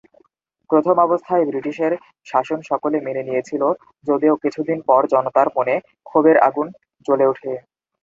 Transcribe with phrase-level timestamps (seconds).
[0.69, 1.93] প্রথম অবস্থায় ব্রিটিশের
[2.27, 3.63] শাসন সকলে মেনে নিয়েছিল
[4.07, 5.75] যদিও কিছু দিনের পর জনতার মনে
[6.05, 6.67] ক্ষোভের আগুন
[7.05, 7.51] জ্বলে উঠে।